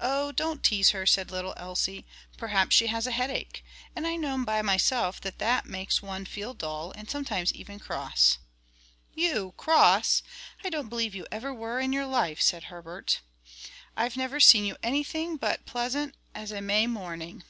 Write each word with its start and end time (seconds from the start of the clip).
"Oh 0.00 0.32
don't 0.32 0.62
tease 0.62 0.92
her," 0.92 1.04
said 1.04 1.30
little 1.30 1.52
Elsie. 1.58 2.06
"Perhaps 2.38 2.74
she 2.74 2.86
has 2.86 3.06
a 3.06 3.10
headache, 3.10 3.62
and 3.94 4.06
I 4.06 4.16
know 4.16 4.42
by 4.42 4.62
myself 4.62 5.20
that 5.20 5.36
that 5.36 5.66
makes 5.66 6.00
one 6.00 6.24
feel 6.24 6.54
dull, 6.54 6.92
and 6.96 7.10
sometimes 7.10 7.52
even 7.52 7.78
cross." 7.78 8.38
"You 9.14 9.52
cross! 9.58 10.22
I 10.64 10.70
don't 10.70 10.88
believe 10.88 11.14
you 11.14 11.26
ever 11.30 11.52
were 11.52 11.78
in 11.78 11.92
your 11.92 12.06
life," 12.06 12.40
said 12.40 12.64
Herbert. 12.72 13.20
"I've 13.98 14.16
never 14.16 14.40
seen 14.40 14.64
you 14.64 14.78
any 14.82 15.04
thing 15.04 15.36
but 15.36 15.66
pleasant 15.66 16.14
as 16.34 16.52
a 16.52 16.62
May 16.62 16.86
morning." 16.86 17.44